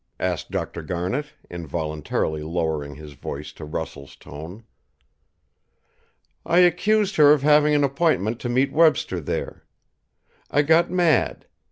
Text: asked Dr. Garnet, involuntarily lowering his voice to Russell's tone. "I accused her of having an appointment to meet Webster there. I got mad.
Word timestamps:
asked 0.19 0.49
Dr. 0.49 0.81
Garnet, 0.81 1.27
involuntarily 1.47 2.41
lowering 2.41 2.95
his 2.95 3.13
voice 3.13 3.51
to 3.53 3.65
Russell's 3.65 4.15
tone. 4.15 4.63
"I 6.43 6.57
accused 6.61 7.17
her 7.17 7.31
of 7.33 7.43
having 7.43 7.75
an 7.75 7.83
appointment 7.83 8.39
to 8.39 8.49
meet 8.49 8.71
Webster 8.73 9.19
there. 9.19 9.63
I 10.49 10.63
got 10.63 10.89
mad. 10.89 11.45